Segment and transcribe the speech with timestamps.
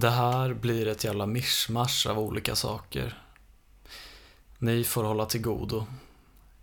[0.00, 3.22] Det här blir ett jävla mischmasch av olika saker.
[4.58, 5.86] Ni får hålla till godo.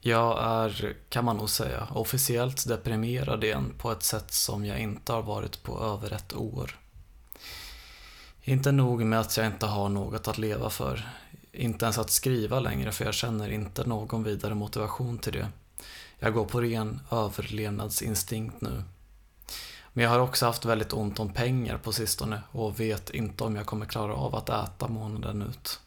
[0.01, 5.13] Jag är, kan man nog säga, officiellt deprimerad igen på ett sätt som jag inte
[5.13, 6.79] har varit på över ett år.
[8.43, 11.09] Inte nog med att jag inte har något att leva för.
[11.51, 15.47] Inte ens att skriva längre för jag känner inte någon vidare motivation till det.
[16.19, 18.83] Jag går på ren överlevnadsinstinkt nu.
[19.97, 23.55] Men jag har också haft väldigt ont om pengar på sistone och vet inte om
[23.55, 25.79] jag kommer klara av att äta månaden ut.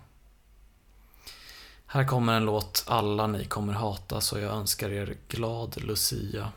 [1.85, 6.51] Här kommer en låt alla ni kommer hata så jag önskar er glad Lucia.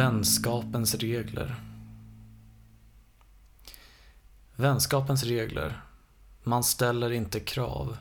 [0.00, 1.54] Vänskapens regler.
[4.56, 5.80] Vänskapens regler.
[6.42, 7.96] Man ställer inte krav.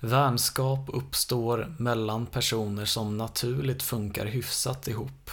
[0.00, 5.30] Vänskap uppstår mellan personer som naturligt funkar hyfsat ihop.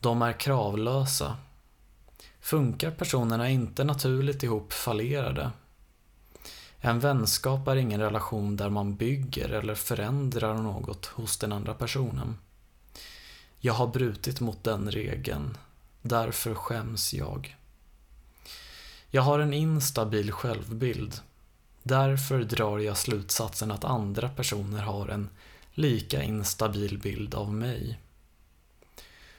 [0.00, 1.36] De är kravlösa.
[2.40, 5.50] Funkar personerna inte naturligt ihop fallerar det.
[6.80, 12.36] En vänskap är ingen relation där man bygger eller förändrar något hos den andra personen.
[13.60, 15.56] Jag har brutit mot den regeln.
[16.02, 17.56] Därför skäms jag.
[19.10, 21.20] Jag har en instabil självbild.
[21.82, 25.28] Därför drar jag slutsatsen att andra personer har en
[25.74, 27.98] lika instabil bild av mig.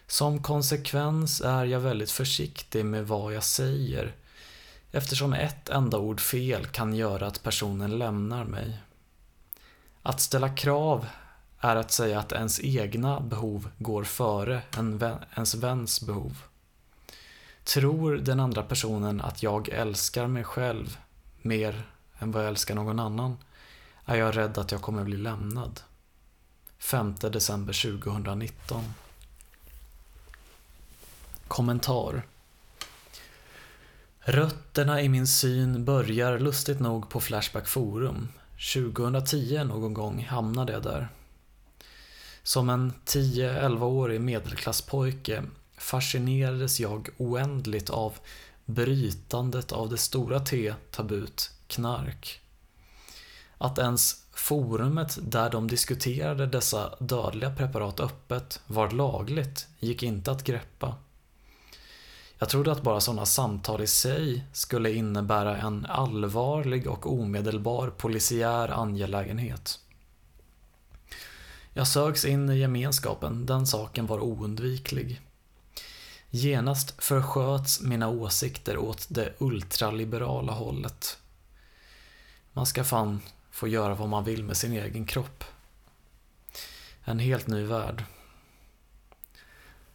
[0.07, 4.15] Som konsekvens är jag väldigt försiktig med vad jag säger
[4.91, 8.77] eftersom ett enda ord fel kan göra att personen lämnar mig.
[10.01, 11.07] Att ställa krav
[11.59, 14.61] är att säga att ens egna behov går före
[15.35, 16.37] ens väns behov.
[17.63, 20.97] Tror den andra personen att jag älskar mig själv
[21.41, 21.83] mer
[22.19, 23.37] än vad jag älskar någon annan
[24.05, 25.79] är jag rädd att jag kommer bli lämnad.
[26.79, 28.83] 5 december 2019
[31.47, 32.23] Kommentar
[34.19, 38.27] Rötterna i min syn börjar lustigt nog på Flashback Forum.
[38.73, 41.09] 2010 någon gång hamnade jag där.
[42.49, 45.43] Som en 10-11-årig medelklasspojke
[45.77, 48.13] fascinerades jag oändligt av
[48.65, 52.41] brytandet av det stora T-tabut knark.
[53.57, 60.43] Att ens forumet där de diskuterade dessa dödliga preparat öppet var lagligt gick inte att
[60.43, 60.95] greppa.
[62.39, 68.69] Jag trodde att bara sådana samtal i sig skulle innebära en allvarlig och omedelbar polisiär
[68.69, 69.79] angelägenhet.
[71.79, 75.21] Jag sögs in i gemenskapen, den saken var oundviklig.
[76.29, 81.17] Genast försköts mina åsikter åt det ultraliberala hållet.
[82.53, 83.21] Man ska fan
[83.51, 85.43] få göra vad man vill med sin egen kropp.
[87.03, 88.03] En helt ny värld.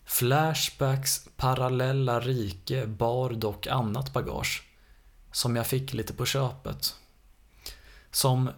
[0.04, 4.62] Flashbacks parallella rike bar dock annat bagage,
[5.32, 6.94] som jag fick lite på köpet.
[8.10, 8.50] Som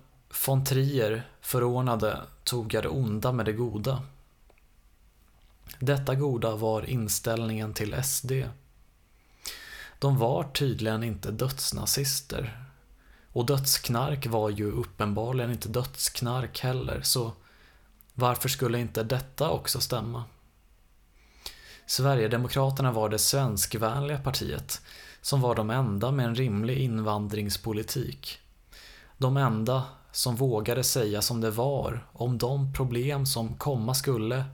[0.47, 4.03] von Trier förordnade tog jag det onda med det goda.
[5.79, 8.33] Detta goda var inställningen till SD.
[9.99, 12.67] De var tydligen inte dödsnazister.
[13.33, 17.33] Och dödsknark var ju uppenbarligen inte dödsknark heller, så
[18.15, 20.25] varför skulle inte detta också stämma?
[21.87, 24.83] Sverigedemokraterna var det svenskvänliga partiet,
[25.21, 28.39] som var de enda med en rimlig invandringspolitik.
[29.19, 29.85] De enda
[30.17, 34.45] som vågade säga som det var om de problem som komma skulle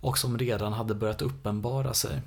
[0.00, 2.22] och som redan hade börjat uppenbara sig.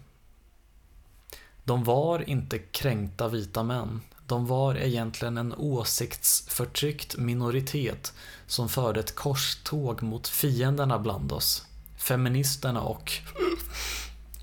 [1.64, 4.02] De var inte kränkta vita män.
[4.28, 8.14] De var egentligen en åsiktsförtryckt minoritet
[8.48, 11.66] som förde ett korståg mot fienderna bland oss.
[11.98, 13.12] Feministerna och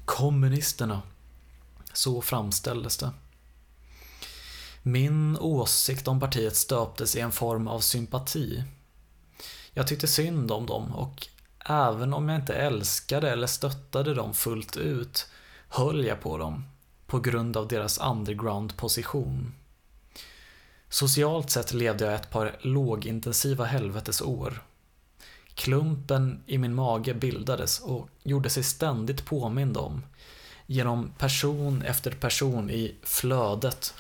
[0.05, 1.03] kommunisterna.
[1.93, 3.11] Så framställdes det.
[4.87, 8.65] Min åsikt om partiet stöptes i en form av sympati.
[9.73, 11.27] Jag tyckte synd om dem och
[11.67, 15.27] även om jag inte älskade eller stöttade dem fullt ut
[15.69, 16.65] höll jag på dem
[17.07, 19.55] på grund av deras underground-position.
[20.89, 24.63] Socialt sett levde jag ett par lågintensiva helvetesår.
[25.55, 30.03] Klumpen i min mage bildades och gjorde sig ständigt påmind om
[30.67, 33.95] genom person efter person i flödet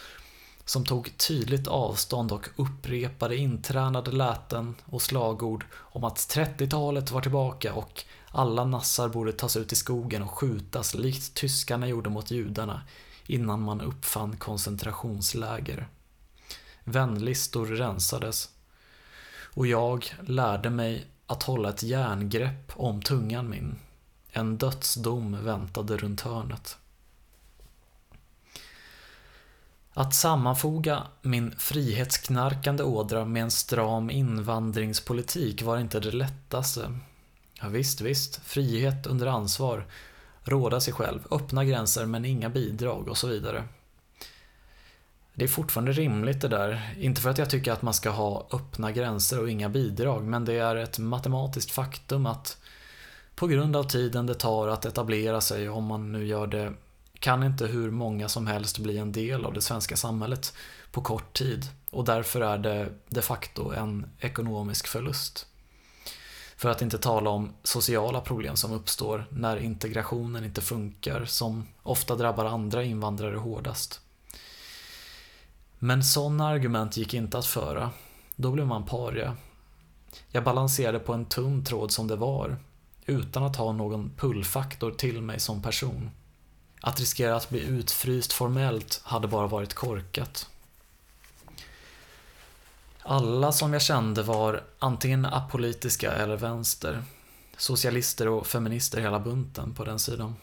[0.64, 7.75] som tog tydligt avstånd och upprepade intränade läten och slagord om att 30-talet var tillbaka
[7.75, 12.83] och alla nassar borde tas ut i skogen och skjutas likt tyskarna gjorde mot judarna
[13.26, 15.88] innan man uppfann koncentrationsläger.
[16.85, 18.50] Vänlistor rensades.
[19.54, 23.78] Och jag lärde mig att hålla ett järngrepp om tungan min.
[24.30, 26.78] En dödsdom väntade runt hörnet.
[29.96, 36.98] Att sammanfoga min frihetsknarkande ådra med en stram invandringspolitik var inte det lättaste.
[37.60, 39.86] Ja, visst, visst, frihet under ansvar,
[40.42, 43.64] råda sig själv, öppna gränser men inga bidrag och så vidare.
[45.34, 46.94] Det är fortfarande rimligt det där.
[46.98, 50.44] Inte för att jag tycker att man ska ha öppna gränser och inga bidrag, men
[50.44, 52.58] det är ett matematiskt faktum att
[53.34, 56.72] på grund av tiden det tar att etablera sig, om man nu gör det,
[57.25, 60.54] kan inte hur många som helst bli en del av det svenska samhället
[60.90, 61.66] på kort tid.
[61.90, 65.47] Och därför är det de facto en ekonomisk förlust.
[66.57, 72.16] För att inte tala om sociala problem som uppstår när integrationen inte funkar, som ofta
[72.16, 74.00] drabbar andra invandrare hårdast.
[75.78, 77.90] Men sådana argument gick inte att föra.
[78.37, 79.37] Då blev man paria.
[80.28, 82.57] Jag balanserade på en tunn tråd som det var,
[83.07, 86.11] utan att ha någon pullfaktor till mig som person.
[86.87, 90.50] Att riskera att bli utfryst formellt hade bara varit korkat.
[93.03, 97.03] Alla som jag kände var antingen apolitiska eller vänster.
[97.57, 100.37] Socialister och feminister hela bunten på den sidan.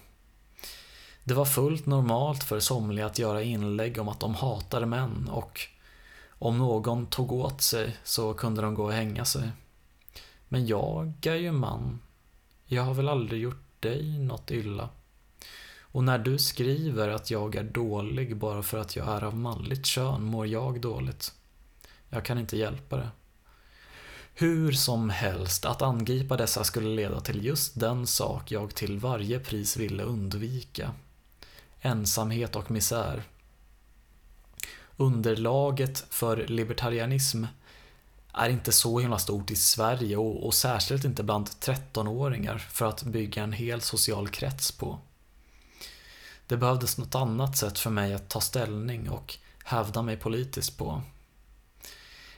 [1.24, 5.60] Det var fullt normalt för somliga att göra inlägg om att de hatade män och
[6.30, 9.52] om någon tog åt sig så kunde de gå och hänga sig.
[10.48, 12.00] Men jag är ju man.
[12.66, 14.90] Jag har väl aldrig gjort dig något illa.
[15.92, 19.86] Och när du skriver att jag är dålig bara för att jag är av manligt
[19.86, 21.34] kön mår jag dåligt.
[22.10, 23.10] Jag kan inte hjälpa det.
[24.34, 29.40] Hur som helst, att angripa dessa skulle leda till just den sak jag till varje
[29.40, 30.92] pris ville undvika.
[31.82, 33.24] Ensamhet och misär.
[34.98, 37.46] Underlaget för libertarianism
[38.34, 43.04] är inte så himla stort i Sverige och, och särskilt inte bland 13-åringar för att
[43.04, 45.00] bygga en hel social krets på.
[46.52, 51.02] Det behövdes något annat sätt för mig att ta ställning och hävda mig politiskt på.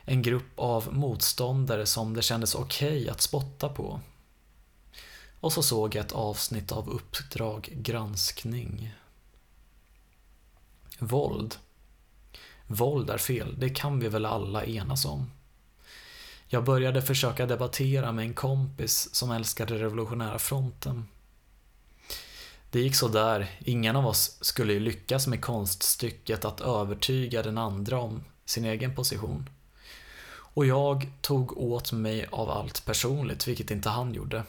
[0.03, 4.01] En grupp av motståndare som det kändes okej okay att spotta på.
[5.39, 8.93] Och så såg jag ett avsnitt av Uppdrag granskning.
[11.00, 11.55] Våld.
[12.67, 15.32] Våld är fel, det kan vi väl alla enas om.
[16.48, 21.08] Jag började försöka debattera med en kompis som älskade Revolutionära fronten.
[22.74, 23.50] Det gick så där.
[23.60, 28.96] ingen av oss skulle ju lyckas med konststycket att övertyga den andra om sin egen
[28.96, 29.50] position.
[30.34, 34.44] Och jag tog åt mig av allt personligt, vilket inte han gjorde.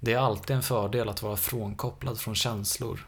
[0.00, 3.06] Det är alltid en fördel att vara frånkopplad från känslor.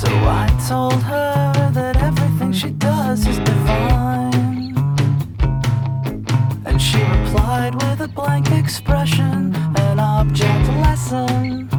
[0.00, 4.76] So I told her that everything she does is divine
[6.66, 11.71] And she replied with a blank expression An object lesson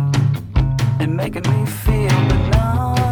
[1.03, 3.02] In making me feel benign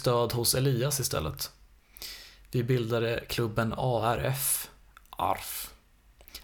[0.00, 1.50] stöd hos Elias istället.
[2.50, 4.70] Vi bildade klubben ARF,
[5.10, 5.74] ARF,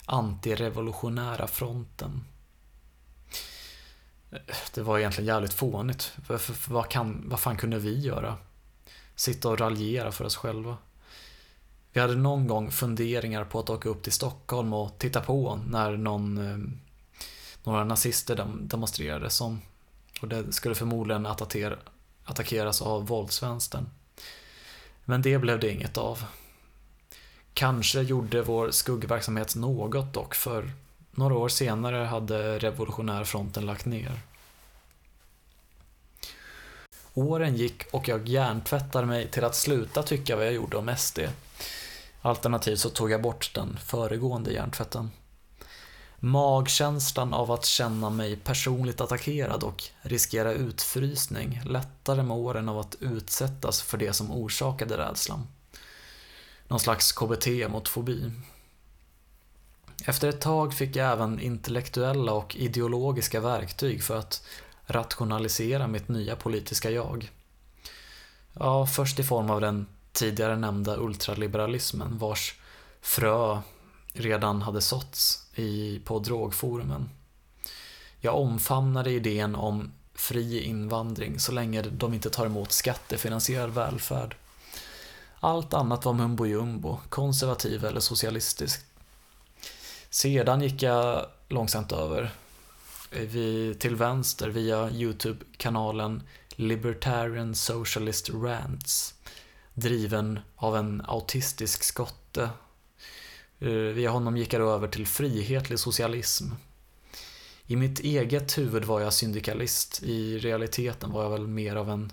[0.07, 2.25] Antirevolutionära fronten.
[4.75, 6.03] Det var egentligen jävligt fånigt.
[6.03, 8.37] För, för, för vad, kan, vad fan kunde vi göra?
[9.15, 10.77] Sitta och raljera för oss själva.
[11.93, 15.97] Vi hade någon gång funderingar på att åka upp till Stockholm och titta på när
[15.97, 16.59] någon, eh,
[17.65, 19.61] några nazister demonstrerade som
[20.21, 21.77] och det skulle förmodligen attackera,
[22.27, 23.87] attackeras av våldsvänstern.
[25.05, 26.25] Men det blev det inget av.
[27.55, 30.71] Kanske gjorde vår skuggverksamhet något dock, för
[31.11, 34.21] några år senare hade Revolutionärfronten lagt ner.
[37.15, 41.19] Åren gick och jag hjärntvättade mig till att sluta tycka vad jag gjorde om SD.
[42.23, 45.11] Alternativt så tog jag bort den föregående hjärntvätten.
[46.21, 52.97] Magkänslan av att känna mig personligt attackerad och riskera utfrysning lättare med åren av att
[53.01, 55.47] utsättas för det som orsakade rädslan.
[56.69, 58.31] Någon slags KBT mot fobi.
[60.05, 64.43] Efter ett tag fick jag även intellektuella och ideologiska verktyg för att
[64.87, 67.31] rationalisera mitt nya politiska jag.
[68.53, 72.55] Ja, först i form av den tidigare nämnda ultraliberalismen vars
[73.01, 73.61] frö
[74.21, 77.11] redan hade såtts i, på drogforumen.
[78.21, 84.37] Jag omfamnade idén om fri invandring så länge de inte tar emot skattefinansierad välfärd.
[85.41, 88.87] Allt annat var mumbo jumbo, konservativ eller socialistisk.
[90.11, 92.31] Sedan gick jag långsamt över
[93.79, 99.15] till vänster via Youtube-kanalen Libertarian Socialist Rants
[99.75, 102.51] driven av en autistisk skotte
[103.59, 106.45] Eh, via honom gick jag då över till frihetlig socialism.
[107.67, 112.13] I mitt eget huvud var jag syndikalist, i realiteten var jag väl mer av en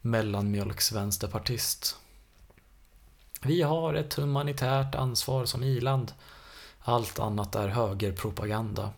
[0.00, 1.96] mellanmjölksvänsterpartist.
[3.42, 6.12] Vi har ett humanitärt ansvar som iland
[6.88, 8.90] Allt annat är högerpropaganda.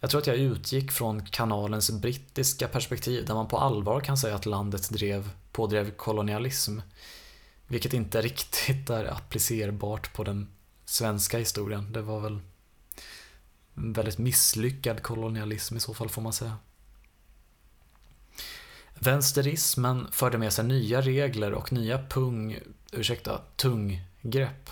[0.00, 4.34] Jag tror att jag utgick från kanalens brittiska perspektiv där man på allvar kan säga
[4.34, 6.78] att landet drev, pådrev kolonialism.
[7.70, 10.48] Vilket inte riktigt är applicerbart på den
[10.84, 11.92] svenska historien.
[11.92, 12.40] Det var väl
[13.74, 16.56] en väldigt misslyckad kolonialism i så fall får man säga.
[18.94, 22.58] Vänsterismen förde med sig nya regler och nya pung,
[22.92, 24.70] ursäkta, tunggrepp.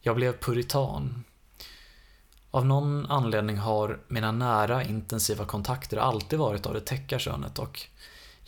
[0.00, 1.24] Jag blev puritan.
[2.50, 7.88] Av någon anledning har mina nära intensiva kontakter alltid varit av det täcka könet och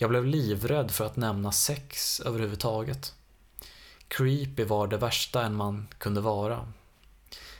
[0.00, 3.14] jag blev livrädd för att nämna sex överhuvudtaget.
[4.08, 6.72] Creepy var det värsta en man kunde vara.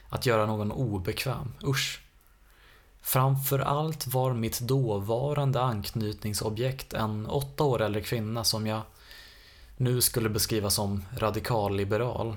[0.09, 2.01] Att göra någon obekväm, usch.
[3.01, 8.83] Framför allt var mitt dåvarande anknytningsobjekt en åtta år äldre kvinna som jag
[9.77, 12.37] nu skulle beskriva som radikalliberal.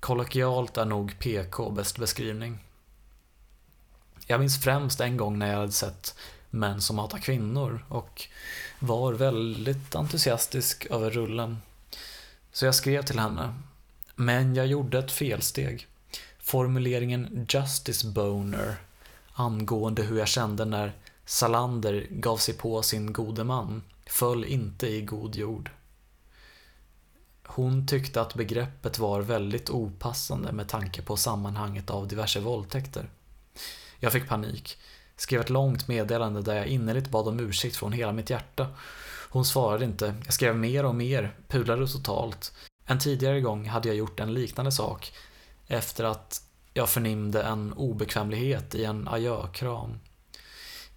[0.00, 2.58] Kollokialt är nog PK bäst beskrivning.
[4.26, 6.14] Jag minns främst en gång när jag hade sett
[6.54, 8.28] Män som hatar kvinnor och
[8.82, 11.58] var väldigt entusiastisk över rullen.
[12.52, 13.54] Så jag skrev till henne.
[14.14, 15.86] Men jag gjorde ett felsteg.
[16.38, 18.76] Formuleringen Justice Boner
[19.32, 20.92] angående hur jag kände när
[21.24, 25.70] Salander gav sig på sin gode man föll inte i god jord.
[27.46, 33.10] Hon tyckte att begreppet var väldigt opassande med tanke på sammanhanget av diverse våldtäkter.
[33.98, 34.78] Jag fick panik.
[35.22, 38.66] Skrev ett långt meddelande där jag innerligt bad om ursäkt från hela mitt hjärta.
[39.30, 40.14] Hon svarade inte.
[40.24, 42.52] Jag skrev mer och mer, pudlade totalt.
[42.86, 45.12] En tidigare gång hade jag gjort en liknande sak
[45.66, 46.42] efter att
[46.74, 49.98] jag förnimde en obekvämlighet i en adjökram.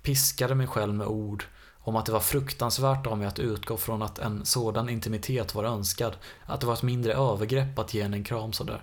[0.02, 1.46] Piskade mig själv med ord
[1.80, 5.64] om att det var fruktansvärt av mig att utgå från att en sådan intimitet var
[5.64, 8.82] önskad, att det var ett mindre övergrepp att ge henne en kram sådär.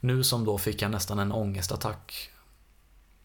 [0.00, 2.30] Nu som då fick jag nästan en ångestattack.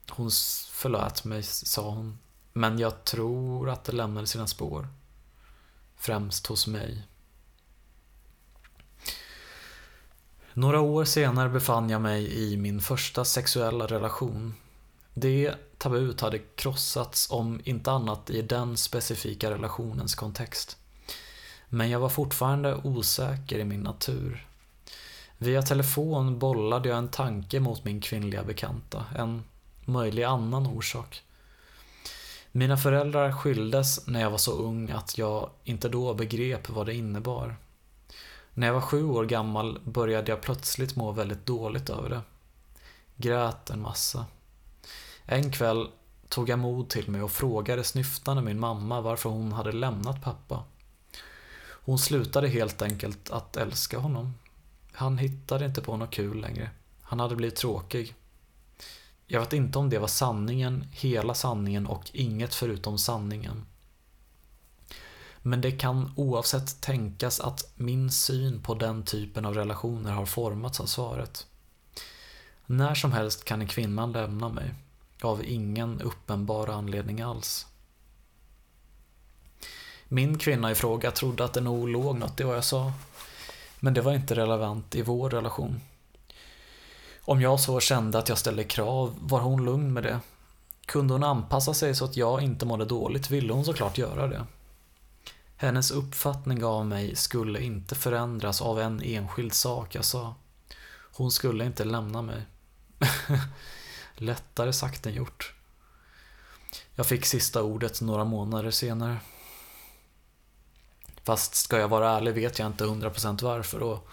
[0.10, 0.32] Hon
[0.80, 2.20] förlät mig, sa hon,
[2.54, 4.88] men jag tror att det lämnade sina spår.
[5.96, 7.08] Främst hos mig.
[10.54, 14.54] Några år senare befann jag mig i min första sexuella relation.
[15.14, 20.78] Det tabut hade krossats om inte annat i den specifika relationens kontext.
[21.70, 24.48] Men jag var fortfarande osäker i min natur.
[25.38, 29.44] Via telefon bollade jag en tanke mot min kvinnliga bekanta, en
[29.90, 31.24] möjlig annan orsak.
[32.52, 36.96] Mina föräldrar skildes när jag var så ung att jag inte då begrep vad det
[36.96, 37.56] innebar.
[38.54, 42.22] När jag var sju år gammal började jag plötsligt må väldigt dåligt över det.
[43.16, 44.26] Grät en massa.
[45.26, 45.88] En kväll
[46.30, 50.64] tog jag mod till mig och frågade snyftande min mamma varför hon hade lämnat pappa.
[51.62, 54.34] Hon slutade helt enkelt att älska honom.
[54.94, 56.70] Han hittade inte på något kul längre.
[57.02, 58.16] Han hade blivit tråkig.
[59.32, 63.66] Jag vet inte om det var sanningen, hela sanningen och inget förutom sanningen.
[65.42, 70.80] Men det kan oavsett tänkas att min syn på den typen av relationer har formats
[70.80, 71.48] av svaret.
[72.66, 74.74] När som helst kan en kvinna lämna mig.
[75.22, 77.68] Av ingen uppenbar anledning alls.
[80.08, 82.94] Min kvinna i fråga trodde att det nog låg något i vad jag sa.
[83.80, 85.82] Men det var inte relevant i vår relation.
[87.30, 90.20] Om jag så kände att jag ställde krav var hon lugn med det.
[90.86, 94.46] Kunde hon anpassa sig så att jag inte mådde dåligt ville hon såklart göra det.
[95.56, 100.36] Hennes uppfattning av mig skulle inte förändras av en enskild sak jag sa.
[101.12, 102.46] Hon skulle inte lämna mig.
[104.16, 105.54] Lättare sagt än gjort.
[106.96, 109.18] Jag fick sista ordet några månader senare.
[111.24, 114.10] Fast ska jag vara ärlig vet jag inte 100% varför och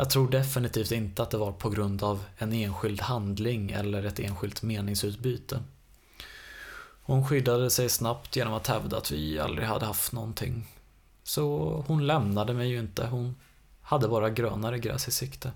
[0.00, 4.20] jag tror definitivt inte att det var på grund av en enskild handling eller ett
[4.20, 5.62] enskilt meningsutbyte.
[7.02, 10.66] Hon skyddade sig snabbt genom att hävda att vi aldrig hade haft någonting.
[11.22, 13.36] Så hon lämnade mig ju inte, hon
[13.82, 15.52] hade bara grönare gräs i sikte.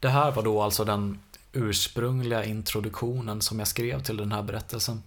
[0.00, 1.20] Det här var då alltså den
[1.52, 5.02] ursprungliga introduktionen som jag skrev till den här berättelsen.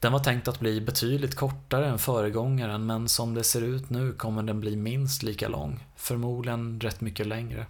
[0.00, 4.12] Den var tänkt att bli betydligt kortare än föregångaren men som det ser ut nu
[4.12, 7.66] kommer den bli minst lika lång, förmodligen rätt mycket längre.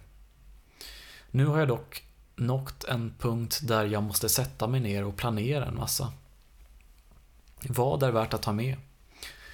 [1.31, 2.03] Nu har jag dock
[2.35, 6.13] nått en punkt där jag måste sätta mig ner och planera en massa.
[7.61, 8.75] Vad är värt att ta med?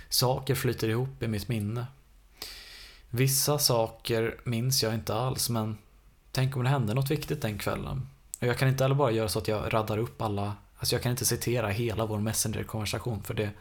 [0.09, 1.85] Saker flyter ihop i mitt minne.
[3.09, 5.77] Vissa saker minns jag inte alls men
[6.31, 8.07] tänk om det hände något viktigt den kvällen.
[8.41, 11.03] Och jag kan inte heller bara göra så att jag raddar upp alla, alltså jag
[11.03, 13.51] kan inte citera hela vår Messenger-konversation för det,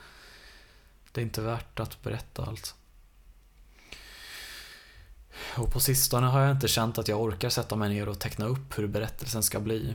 [1.13, 2.75] det är inte värt att berätta allt.
[5.57, 8.47] Och på sistone har jag inte känt att jag orkar sätta mig ner och teckna
[8.47, 9.95] upp hur berättelsen ska bli.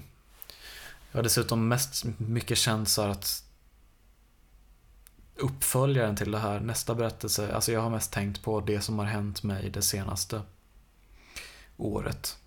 [1.11, 3.43] Jag har dessutom mest mycket känt så att
[5.35, 9.05] uppföljaren till det här, nästa berättelse, alltså jag har mest tänkt på det som har
[9.05, 10.41] hänt mig det senaste
[11.77, 12.37] året.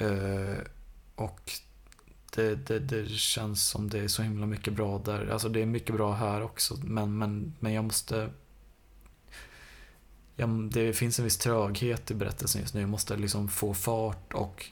[0.00, 0.58] Uh,
[1.14, 1.52] och
[2.34, 5.28] det, det, det känns som det är så himla mycket bra där.
[5.28, 8.30] Alltså det är mycket bra här också, men, men, men jag måste
[10.36, 12.80] Jag, det finns en viss tröghet i berättelsen just nu.
[12.80, 14.66] Jag måste liksom få fart och,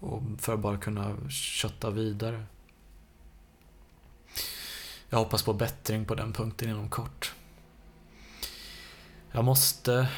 [0.00, 2.44] och för att bara kunna kötta vidare.
[5.08, 7.34] Jag hoppas på bättring på den punkten inom kort.
[9.32, 10.08] Jag måste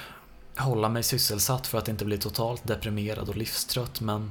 [0.57, 4.31] hålla mig sysselsatt för att inte bli totalt deprimerad och livstrött men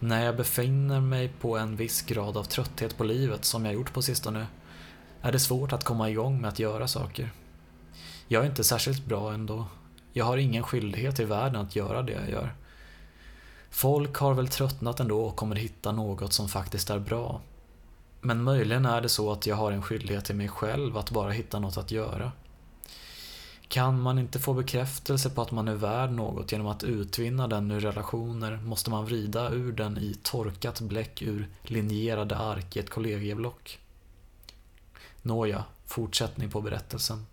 [0.00, 3.92] när jag befinner mig på en viss grad av trötthet på livet som jag gjort
[3.92, 4.46] på sistone
[5.22, 7.32] är det svårt att komma igång med att göra saker.
[8.28, 9.64] Jag är inte särskilt bra ändå.
[10.12, 12.54] Jag har ingen skyldighet i världen att göra det jag gör.
[13.70, 17.40] Folk har väl tröttnat ändå och kommer hitta något som faktiskt är bra.
[18.20, 21.30] Men möjligen är det så att jag har en skyldighet till mig själv att bara
[21.30, 22.32] hitta något att göra.
[23.68, 27.70] Kan man inte få bekräftelse på att man är värd något genom att utvinna den
[27.70, 32.90] ur relationer måste man vrida ur den i torkat bläck ur linjerade ark i ett
[32.90, 33.78] kollegieblock.
[35.22, 37.26] Nåja, fortsättning på berättelsen.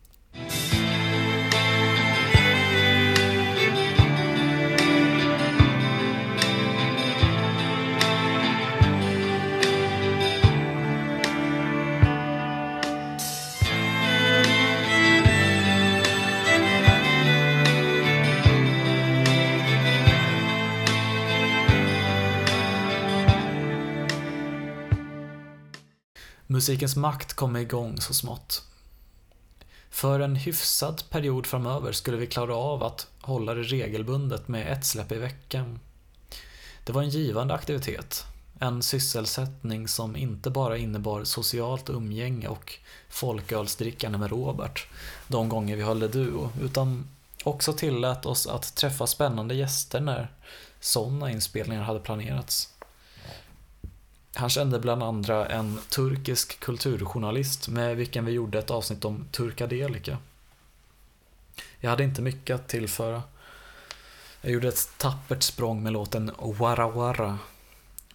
[26.54, 28.64] Musikens makt kom igång så smått.
[29.90, 34.86] För en hyfsad period framöver skulle vi klara av att hålla det regelbundet med ett
[34.86, 35.80] släpp i veckan.
[36.84, 38.26] Det var en givande aktivitet.
[38.60, 42.74] En sysselsättning som inte bara innebar socialt umgänge och
[43.10, 44.88] folkölsdrickande med Robert
[45.28, 47.10] de gånger vi höll det duo, utan
[47.44, 50.32] också tillät oss att träffa spännande gäster när
[50.80, 52.73] sådana inspelningar hade planerats.
[54.36, 60.18] Han kände bland andra en turkisk kulturjournalist med vilken vi gjorde ett avsnitt om Turkadelika.
[61.80, 63.24] Jag hade inte mycket att tillföra.
[64.42, 67.38] Jag gjorde ett tappert språng med låten Wara Wara.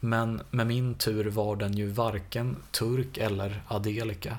[0.01, 4.39] Men med min tur var den ju varken turk eller adelika.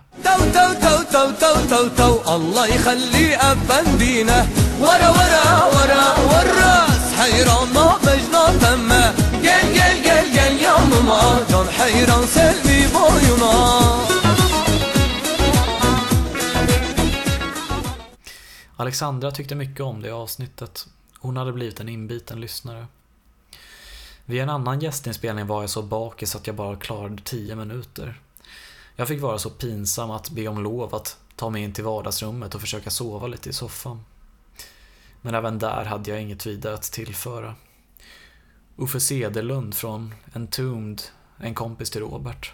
[9.43, 13.53] Gel gel gel gel yanıma Can hayran selvi boyuna
[18.75, 20.87] Alexandra tyckte mycket om det avsnittet.
[21.19, 22.87] Hon hade blivit en inbiten lyssnare.
[24.25, 28.21] Vid en annan gästinspelning var jag så bakis att jag bara klarade 10 minuter.
[28.95, 32.55] Jag fick vara så pinsam att be om lov att ta mig in till vardagsrummet
[32.55, 34.05] och försöka sova lite i soffan.
[35.21, 37.55] Men även där hade jag inget vidare att tillföra.
[38.77, 41.01] Uffe Sederlund från Entombed,
[41.37, 42.53] en kompis till Robert.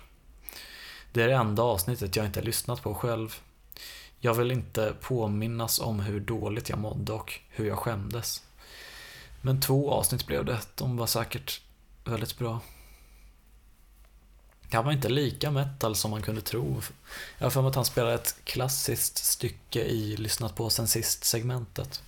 [1.11, 3.35] Det är det enda avsnittet jag inte lyssnat på själv.
[4.19, 8.43] Jag vill inte påminnas om hur dåligt jag mådde och hur jag skämdes.
[9.41, 11.61] Men två avsnitt blev det, de var säkert
[12.03, 12.59] väldigt bra.
[14.71, 16.81] Han var inte lika metal som man kunde tro.
[17.37, 22.03] Jag har för mig att han spelade ett klassiskt stycke i Lyssnat på sen sist-segmentet.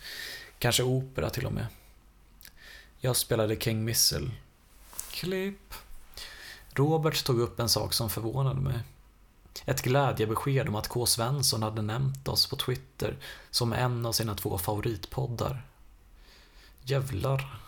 [0.60, 1.68] Kanske opera till och med.
[3.00, 4.32] Jag spelade King Missile.
[5.12, 5.74] Klipp.
[6.74, 8.80] Robert tog upp en sak som förvånade mig.
[9.66, 11.06] Ett glädjebesked om att K.
[11.06, 13.18] Svensson hade nämnt oss på Twitter
[13.52, 15.66] som en av sina två favoritpoddar.
[16.82, 17.60] Jävlar.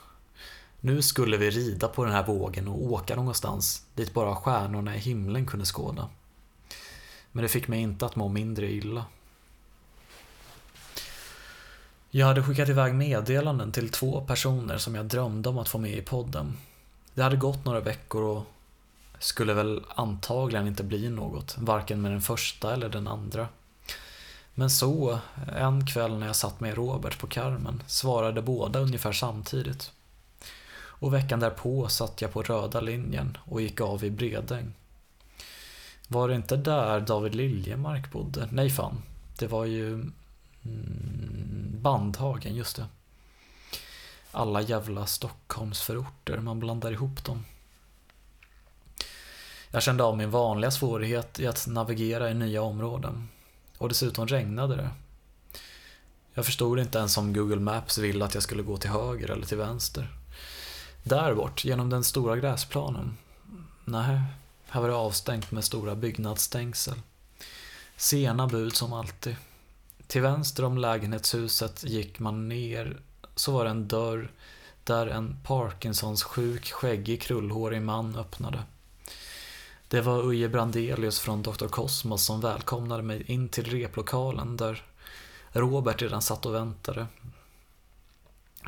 [0.79, 4.99] Nu skulle vi rida på den här vågen och åka någonstans dit bara stjärnorna i
[4.99, 6.09] himlen kunde skåda.
[7.31, 9.05] Men det fick mig inte att må mindre illa.
[12.11, 15.97] Jag hade skickat iväg meddelanden till två personer som jag drömde om att få med
[15.97, 16.57] i podden.
[17.13, 18.43] Det hade gått några veckor och
[19.19, 23.47] skulle väl antagligen inte bli något, varken med den första eller den andra.
[24.53, 25.19] Men så,
[25.57, 29.91] en kväll när jag satt med Robert på karmen, svarade båda ungefär samtidigt.
[30.75, 34.73] Och veckan därpå satt jag på röda linjen och gick av i Bredäng.
[36.07, 38.47] Var det inte där David Liljemark bodde?
[38.51, 39.03] Nej fan,
[39.39, 40.11] det var ju
[40.65, 42.85] Mm, Bandhagen, just det.
[44.31, 47.45] Alla jävla Stockholmsförorter, man blandar ihop dem.
[49.71, 53.29] Jag kände av min vanliga svårighet i att navigera i nya områden.
[53.77, 54.89] Och dessutom regnade det.
[56.33, 59.45] Jag förstod inte ens om Google Maps ville att jag skulle gå till höger eller
[59.45, 60.07] till vänster.
[61.03, 63.17] Där bort, genom den stora gräsplanen.
[63.85, 64.21] Nej,
[64.67, 66.95] här var det avstängt med stora byggnadsstängsel.
[67.97, 69.35] Sena bud som alltid.
[70.09, 72.99] Till vänster om lägenhetshuset gick man ner,
[73.35, 74.31] så var det en dörr
[74.83, 78.63] där en Parkinsons sjuk, skäggig, krullhårig man öppnade.
[79.87, 81.67] Det var Uje Brandelius från Dr.
[81.67, 84.85] Cosmos som välkomnade mig in till replokalen där
[85.51, 87.07] Robert redan satt och väntade.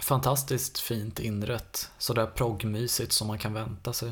[0.01, 4.11] Fantastiskt fint inrett, sådär proggmysigt som man kan vänta sig.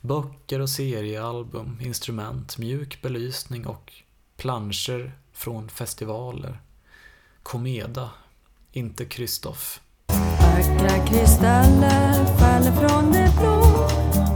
[0.00, 3.92] Böcker och seriealbum, instrument, mjuk belysning och
[4.36, 6.60] planscher från festivaler.
[7.42, 8.10] Komeda,
[8.72, 9.80] inte Kristoff.
[10.06, 13.88] Vackra kristaller faller från det blå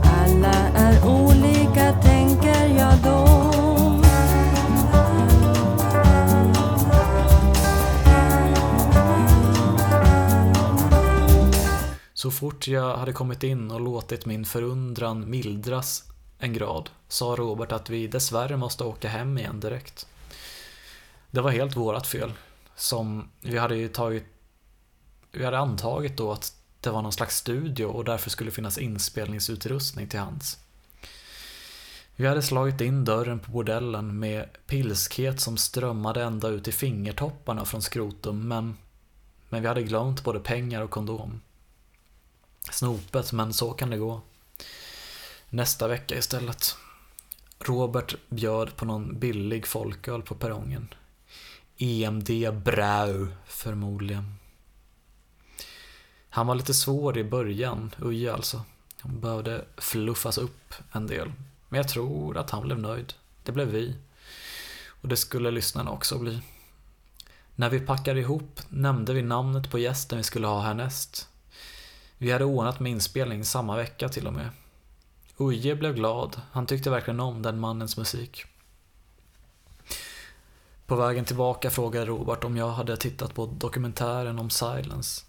[0.03, 3.53] Alla är olika tänker jag då
[12.13, 16.03] Så fort jag hade kommit in och låtit min förundran mildras
[16.37, 20.07] en grad sa Robert att vi dessvärre måste åka hem igen direkt.
[21.33, 22.33] Det var helt vårat fel.
[22.75, 24.25] Som vi hade ju tagit
[25.31, 30.07] vi hade antagit då att det var någon slags studio och därför skulle finnas inspelningsutrustning
[30.07, 30.57] till hands.
[32.15, 37.65] Vi hade slagit in dörren på bordellen med pilskhet som strömmade ända ut i fingertopparna
[37.65, 38.77] från skrotum men,
[39.49, 41.41] men vi hade glömt både pengar och kondom.
[42.71, 44.21] Snopet, men så kan det gå.
[45.49, 46.75] Nästa vecka istället.
[47.59, 50.93] Robert bjöd på någon billig folköl på perrongen.
[51.77, 54.35] EMD Brau, förmodligen.
[56.29, 58.63] Han var lite svår i början, Uje alltså.
[58.99, 61.31] Han behövde fluffas upp en del.
[61.69, 63.13] Men jag tror att han blev nöjd.
[63.43, 63.95] Det blev vi.
[64.87, 66.41] Och det skulle lyssnarna också bli.
[67.55, 71.27] När vi packade ihop nämnde vi namnet på gästen vi skulle ha härnäst.
[72.17, 74.49] Vi hade ordnat med inspelning samma vecka till och med.
[75.37, 78.45] Uje blev glad, han tyckte verkligen om den mannens musik.
[80.85, 85.25] På vägen tillbaka frågade Robert om jag hade tittat på dokumentären om Silence.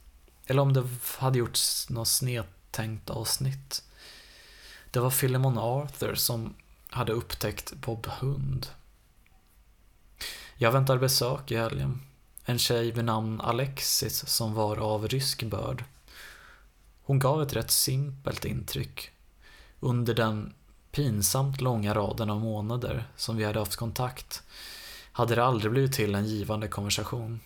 [0.46, 0.88] Eller om det
[1.18, 3.82] hade gjorts något snedtänkt avsnitt.
[4.90, 6.54] Det var Philemon Arthur som
[6.90, 8.66] hade upptäckt Bob Hund.
[10.56, 12.00] Jag väntar besök i helgen.
[12.44, 15.84] En tjej vid namn Alexis som var av rysk börd.
[17.02, 19.10] Hon gav ett rätt simpelt intryck.
[19.80, 20.54] Under den
[20.92, 24.42] pinsamt långa raden av månader som vi hade haft kontakt
[25.16, 27.40] hade det aldrig blivit till en givande konversation.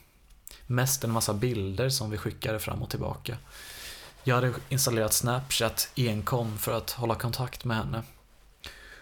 [0.66, 3.36] Mest en massa bilder som vi skickade fram och tillbaka.
[4.24, 8.02] Jag hade installerat Snapchat enkom för att hålla kontakt med henne.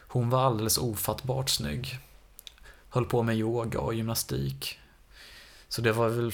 [0.08, 1.98] Hon var alldeles ofattbart snygg.
[2.88, 4.78] Höll på med yoga och gymnastik.
[5.68, 6.32] Så det var väl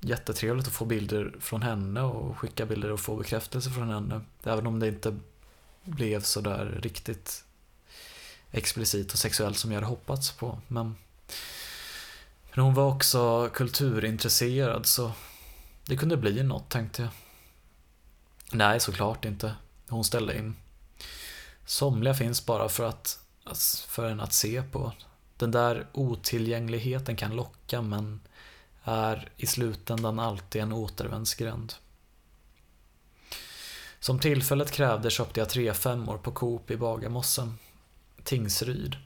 [0.00, 4.20] jättetrevligt att få bilder från henne och skicka bilder och få bekräftelse från henne.
[4.42, 5.16] Även om det inte
[5.84, 7.44] blev sådär riktigt
[8.50, 10.60] explicit och sexuellt som jag hade hoppats på.
[10.68, 10.96] Men
[12.54, 15.12] men hon var också kulturintresserad så
[15.86, 17.10] det kunde bli något tänkte jag.
[18.52, 19.54] Nej, såklart inte.
[19.88, 20.56] Hon ställde in.
[21.64, 24.92] Somliga finns bara för, att, alltså, för en att se på.
[25.36, 28.20] Den där otillgängligheten kan locka men
[28.84, 31.74] är i slutändan alltid en återvändsgränd.
[34.00, 37.58] Som tillfället krävde köpte jag tre femmor på Coop i Bagarmossen.
[38.24, 38.96] Tingsryd.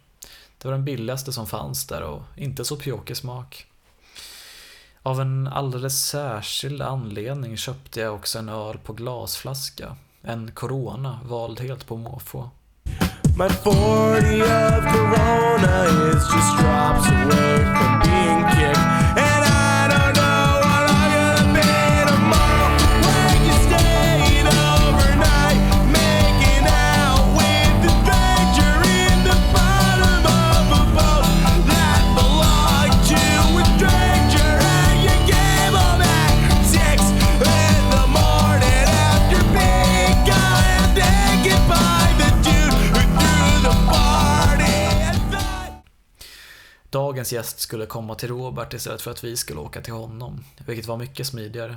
[0.59, 3.66] Det var den billigaste som fanns där och inte så pjåkig smak.
[5.03, 9.97] Av en alldeles särskild anledning köpte jag också en öl på glasflaska.
[10.23, 12.51] En Corona, vald helt på måfå.
[13.38, 19.08] My 40 of Corona is just drops away from being kicked
[46.90, 50.87] Dagens gäst skulle komma till Robert istället för att vi skulle åka till honom, vilket
[50.87, 51.77] var mycket smidigare.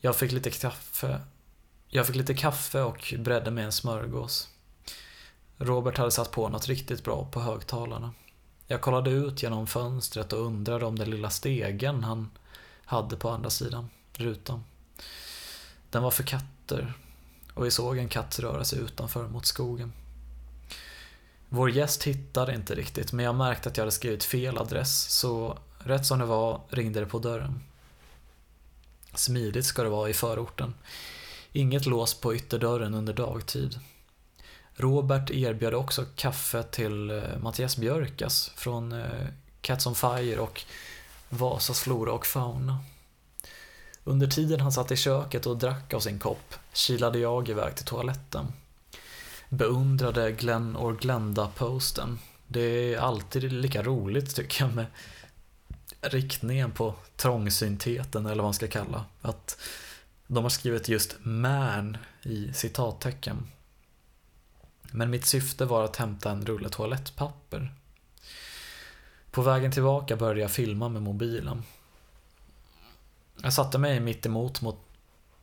[0.00, 1.20] Jag fick lite kaffe,
[1.88, 4.48] jag fick lite kaffe och bredde med en smörgås.
[5.58, 8.12] Robert hade satt på något riktigt bra på högtalarna.
[8.66, 12.30] Jag kollade ut genom fönstret och undrade om den lilla stegen han
[12.84, 14.64] hade på andra sidan rutan.
[15.90, 16.92] Den var för katter
[17.54, 19.92] och vi såg en katt röra sig utanför mot skogen.
[21.48, 25.58] Vår gäst hittade inte riktigt, men jag märkte att jag hade skrivit fel adress, så
[25.78, 27.60] rätt som det var ringde det på dörren.
[29.14, 30.74] Smidigt ska det vara i förorten.
[31.52, 33.80] Inget lås på ytterdörren under dagtid.
[34.74, 39.26] Robert erbjöd också kaffe till eh, Mattias Björkas från eh,
[39.60, 40.64] Cats on Fire och
[41.28, 42.78] Vasas flora och fauna.
[44.04, 47.84] Under tiden han satt i köket och drack av sin kopp kilade jag iväg till
[47.84, 48.46] toaletten.
[49.48, 52.18] Beundrade Glenn or Glenda-posten.
[52.46, 54.86] Det är alltid lika roligt tycker jag med
[56.00, 59.04] riktningen på trångsyntheten eller vad man ska kalla.
[59.22, 59.60] Att
[60.26, 63.48] de har skrivit just man i citattecken.
[64.82, 67.72] Men mitt syfte var att hämta en rulle toalettpapper.
[69.30, 71.62] På vägen tillbaka började jag filma med mobilen.
[73.42, 74.78] Jag satte mig mitt emot, mot,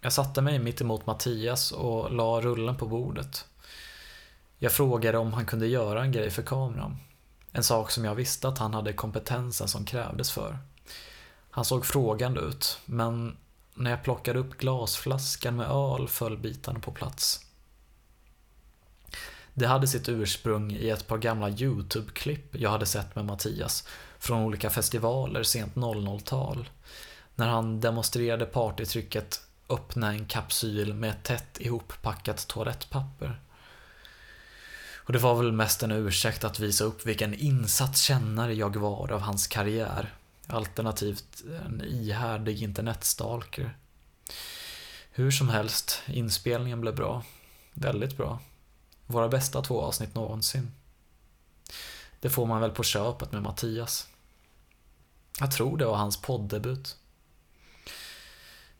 [0.01, 3.45] jag satte mig mitt emot Mattias och la rullen på bordet.
[4.57, 6.97] Jag frågade om han kunde göra en grej för kameran.
[7.51, 10.57] En sak som jag visste att han hade kompetensen som krävdes för.
[11.49, 13.37] Han såg frågande ut, men
[13.73, 17.45] när jag plockade upp glasflaskan med öl föll bitarna på plats.
[19.53, 23.87] Det hade sitt ursprung i ett par gamla YouTube-klipp jag hade sett med Mattias
[24.19, 26.69] från olika festivaler sent 00-tal.
[27.35, 33.41] När han demonstrerade partytrycket öppna en kapsyl med ett tätt ihoppackat toalettpapper.
[35.05, 39.11] Och det var väl mest en ursäkt att visa upp vilken insatt kännare jag var
[39.11, 40.13] av hans karriär.
[40.47, 43.77] Alternativt en ihärdig internetstalker.
[45.11, 47.23] Hur som helst, inspelningen blev bra.
[47.73, 48.39] Väldigt bra.
[49.07, 50.71] Våra bästa två avsnitt någonsin.
[52.19, 54.07] Det får man väl på köpet med Mattias.
[55.39, 56.97] Jag tror det var hans poddebut.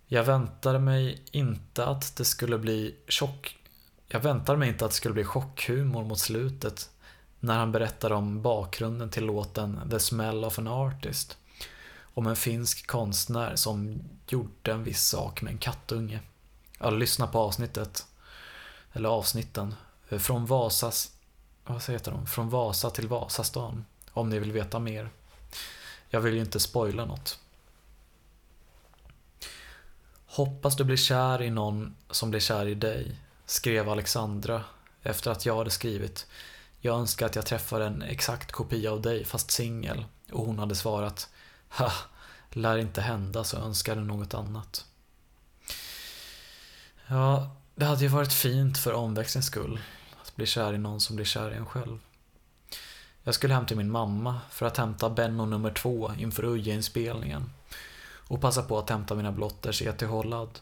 [0.08, 3.58] Jag väntade mig inte att det skulle bli tjock...
[4.08, 6.90] Jag väntade mig inte att det skulle bli chockhumor mot slutet
[7.40, 11.38] när han berättade om bakgrunden till låten The Smell of an Artist.
[11.98, 16.20] Om en finsk konstnär som gjorde en viss sak med en kattunge.
[16.80, 18.06] Ja, lyssna på avsnittet.
[18.94, 19.76] Eller avsnitten.
[20.10, 21.12] Från Vasas...
[21.66, 22.28] Vad heter de?
[22.28, 23.86] Från Vasa till Vasastan.
[24.12, 25.10] Om ni vill veta mer.
[26.10, 27.40] Jag vill ju inte spoila något.
[30.26, 34.64] Hoppas du blir kär i någon som blir kär i dig, skrev Alexandra
[35.04, 36.28] efter att jag hade skrivit
[36.80, 40.76] Jag önskar att jag träffar en exakt kopia av dig fast singel och hon hade
[40.76, 41.30] svarat
[41.70, 41.92] Ha,
[42.50, 44.86] lär inte hända så önskar du något annat.
[47.08, 49.80] Ja, det hade ju varit fint för omväxlings skull
[50.22, 52.00] att bli kär i någon som blir kär i en själv.
[53.24, 57.52] Jag skulle hem till min mamma för att hämta Benno nummer två inför Uje-inspelningen
[58.28, 60.60] och passa på att hämta mina blotters ETH-ladd.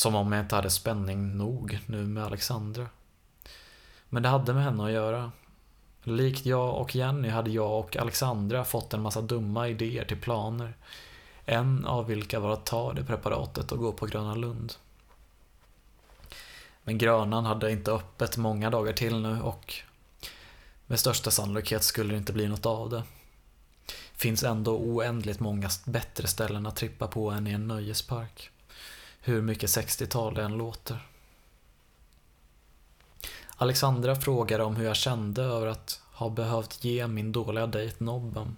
[0.00, 2.86] Som om jag inte hade spänning nog nu med Alexandra.
[4.08, 5.32] Men det hade med henne att göra.
[6.02, 10.76] Likt jag och Jenny hade jag och Alexandra fått en massa dumma idéer till planer.
[11.44, 14.72] En av vilka var att ta det preparatet och gå på Gröna Lund.
[16.82, 19.74] Men Grönan hade inte öppet många dagar till nu och
[20.86, 23.02] med största sannolikhet skulle det inte bli något av det.
[24.12, 28.50] Finns ändå oändligt många bättre ställen att trippa på än i en nöjespark.
[29.20, 31.06] Hur mycket 60-tal det än låter.
[33.56, 38.56] Alexandra frågade om hur jag kände över att ha behövt ge min dåliga dejt nobben.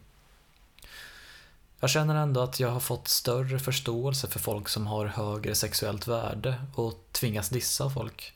[1.80, 6.06] Jag känner ändå att jag har fått större förståelse för folk som har högre sexuellt
[6.06, 8.32] värde och tvingas dissa folk.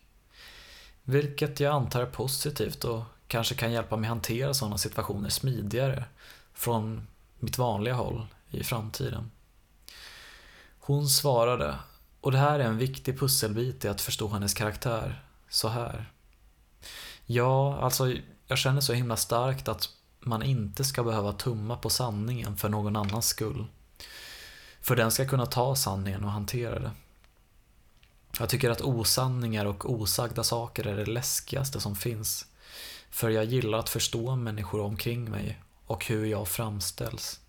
[1.03, 6.05] Vilket jag antar är positivt och kanske kan hjälpa mig hantera sådana situationer smidigare
[6.55, 7.07] från
[7.39, 9.31] mitt vanliga håll i framtiden.
[10.81, 11.79] Hon svarade,
[12.27, 16.12] och det här är en viktig pusselbit i att förstå hennes karaktär, så här.
[17.27, 18.15] Ja, alltså
[18.47, 19.89] jag känner så himla starkt att
[20.21, 23.67] man inte ska behöva tumma på sanningen för någon annans skull.
[24.81, 26.91] För den ska kunna ta sanningen och hantera det.
[28.39, 32.47] Jag tycker att osanningar och osagda saker är det läskigaste som finns.
[33.11, 37.40] För jag gillar att förstå människor omkring mig och hur jag framställs.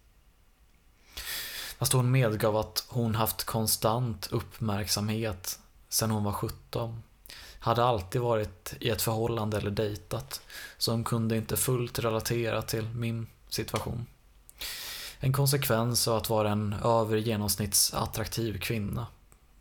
[1.77, 5.59] Fast hon medgav att hon haft konstant uppmärksamhet
[5.89, 7.03] sedan hon var 17.
[7.59, 10.41] Hade alltid varit i ett förhållande eller dejtat,
[10.77, 14.05] så hon kunde inte fullt relatera till min situation.
[15.19, 19.07] En konsekvens av att vara en över genomsnittsattraktiv kvinna,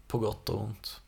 [0.06, 1.00] på gott och ont.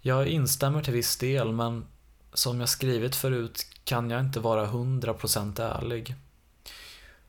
[0.00, 1.86] Jag instämmer till viss del, men
[2.32, 6.14] som jag skrivit förut kan jag inte vara 100% ärlig.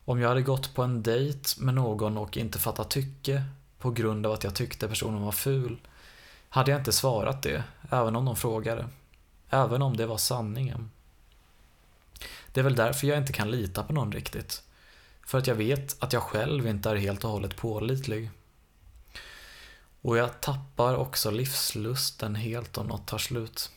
[0.08, 3.44] Om jag hade gått på en dejt med någon och inte fattat tycke
[3.80, 5.78] på grund av att jag tyckte personen var ful
[6.50, 8.88] hade jag inte svarat det, även om de frågade.
[9.50, 10.92] Även om det var sanningen.
[12.52, 14.64] Det är väl därför jag inte kan lita på någon riktigt.
[15.26, 18.30] För att jag vet att jag själv inte är helt och hållet pålitlig.
[20.02, 23.72] Och jag tappar också livslusten helt om något tar slut.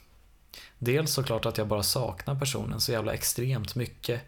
[0.78, 4.22] Dels såklart att jag bara saknar personen så jävla extremt mycket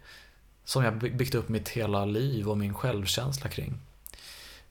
[0.65, 3.79] som jag byggt upp mitt hela liv och min självkänsla kring.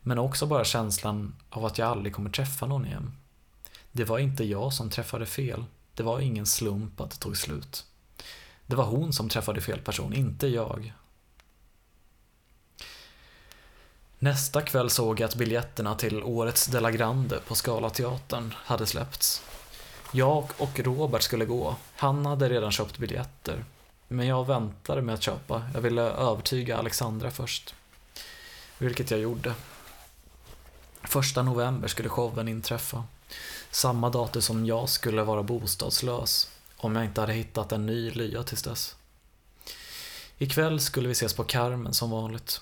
[0.01, 3.17] Men också bara känslan av att jag aldrig kommer träffa någon igen.
[3.93, 5.65] Det var inte jag som träffade fel.
[5.95, 7.85] Det var ingen slump att det tog slut.
[8.67, 10.93] Det var hon som träffade fel person, inte jag.
[14.19, 19.43] Nästa kväll såg jag att biljetterna till årets Della Grande på Scalateatern hade släppts.
[20.13, 21.77] Jag och Robert skulle gå.
[21.97, 23.65] Han hade redan köpt biljetter.
[24.13, 25.63] Men jag väntade med att köpa.
[25.75, 27.75] Jag ville övertyga Alexandra först.
[28.79, 29.55] Vilket jag gjorde.
[31.03, 33.05] Första november skulle showen inträffa.
[33.71, 36.51] Samma datum som jag skulle vara bostadslös.
[36.77, 38.97] Om jag inte hade hittat en ny lya tills dess.
[40.39, 42.61] Ikväll skulle vi ses på Carmen som vanligt.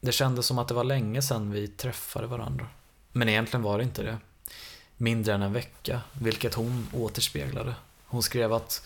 [0.00, 2.66] Det kändes som att det var länge sedan vi träffade varandra.
[3.12, 4.18] Men egentligen var det inte det.
[4.96, 7.74] Mindre än en vecka, vilket hon återspeglade.
[8.06, 8.82] Hon skrev att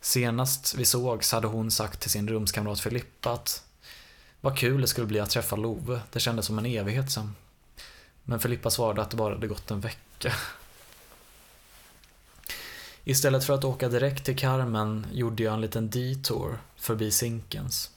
[0.00, 3.62] senast vi sågs hade hon sagt till sin rumskamrat Filippa att
[4.40, 7.34] vad kul det skulle bli att träffa Love, det kändes som en evighet sen.
[8.24, 10.32] Men Filippa svarade att det bara hade gått en vecka.
[13.04, 17.90] Istället för att åka direkt till Carmen gjorde jag en liten detour förbi Zinkens.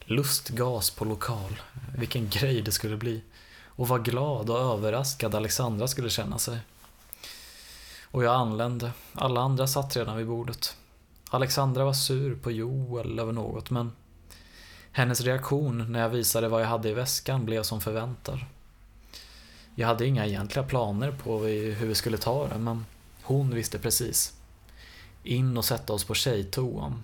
[0.00, 1.62] Lustgas på lokal.
[1.96, 3.22] Vilken grej det skulle bli.
[3.66, 6.58] Och vad glad och överraskad Alexandra skulle känna sig.
[8.14, 8.92] Och jag anlände.
[9.12, 10.76] Alla andra satt redan vid bordet.
[11.30, 13.92] Alexandra var sur på Joel över något, men
[14.92, 18.38] hennes reaktion när jag visade vad jag hade i väskan blev som förväntad.
[19.74, 22.86] Jag hade inga egentliga planer på hur vi skulle ta det, men
[23.22, 24.32] hon visste precis.
[25.22, 27.02] In och sätta oss på tjejtoan.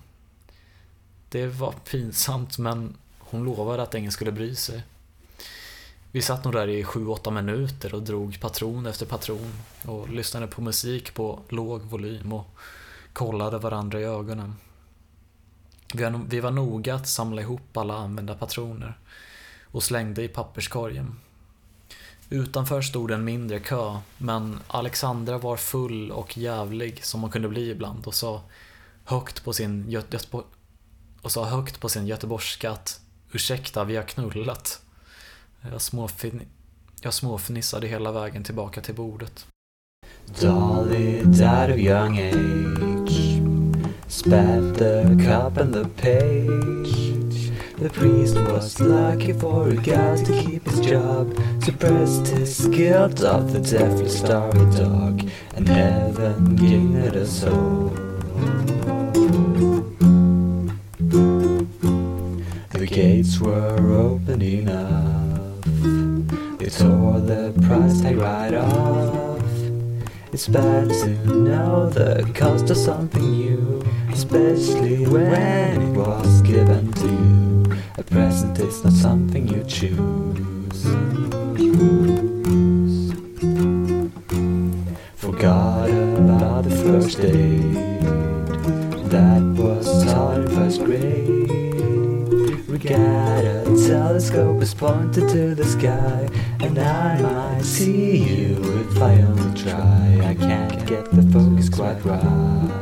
[1.28, 4.82] Det var pinsamt men hon lovade att ingen skulle bry sig.
[6.12, 9.52] Vi satt nog där i 7-8 minuter och drog patron efter patron
[9.84, 12.46] och lyssnade på musik på låg volym och
[13.12, 14.54] kollade varandra i ögonen.
[16.28, 18.98] Vi var noga att samla ihop alla använda patroner
[19.64, 21.16] och slängde i papperskorgen.
[22.30, 27.70] Utanför stod en mindre kö, men Alexandra var full och jävlig som hon kunde bli
[27.70, 28.42] ibland och sa
[29.04, 30.42] högt på sin, Göte-
[31.22, 33.00] och sa högt på sin göteborgska att
[33.32, 34.82] ursäkta, vi har knullat.
[35.62, 36.42] Jag, småfin
[37.02, 39.46] jag småfnissade hela vägen tillbaka till bordet.
[40.40, 43.40] Dolly died of young age
[44.06, 47.12] Spat the cup and the page.
[47.78, 51.34] The priest was lucky for he got to keep his job.
[51.64, 55.30] Suppressed his guilt of the deathly starry dog.
[55.56, 57.92] And heaven gave it a soul.
[62.70, 65.09] The gates were opening up.
[66.60, 69.42] They tore the price tag right off
[70.32, 73.82] It's bad to know the cost of something new
[74.12, 77.50] Especially when it was given to you
[78.00, 80.84] a present is not something you choose.
[85.16, 87.74] Forgot about the first date
[89.10, 91.69] that was in first grade.
[92.80, 96.28] Got a telescope is pointed to the sky,
[96.60, 98.56] and I might see you
[98.88, 100.20] if I only try.
[100.24, 102.80] I can't get the focus quite right.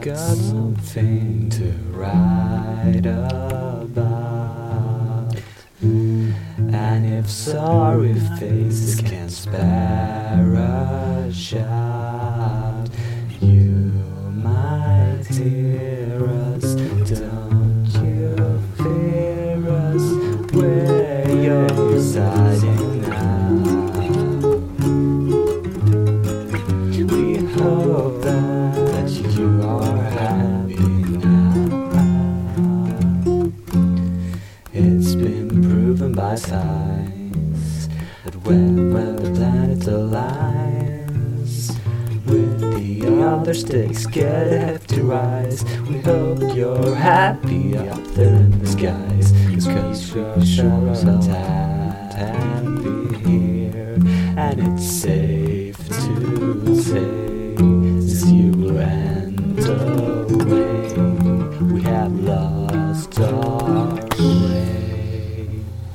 [0.00, 4.00] got something to write about.
[5.82, 9.99] And if sorry faces can spare
[43.60, 45.64] Thursday, scared to rise.
[45.82, 47.49] We hope you're happy.